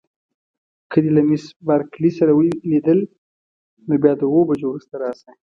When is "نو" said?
3.87-3.93